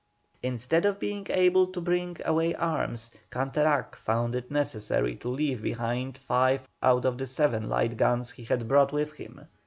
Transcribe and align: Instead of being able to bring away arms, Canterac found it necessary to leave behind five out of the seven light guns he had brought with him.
Instead 0.41 0.83
of 0.87 0.99
being 0.99 1.27
able 1.29 1.67
to 1.67 1.79
bring 1.79 2.17
away 2.25 2.55
arms, 2.55 3.11
Canterac 3.29 3.95
found 3.95 4.33
it 4.33 4.49
necessary 4.49 5.15
to 5.17 5.29
leave 5.29 5.61
behind 5.61 6.17
five 6.17 6.67
out 6.81 7.05
of 7.05 7.19
the 7.19 7.27
seven 7.27 7.69
light 7.69 7.97
guns 7.97 8.31
he 8.31 8.45
had 8.45 8.67
brought 8.67 8.91
with 8.91 9.11
him. 9.17 9.45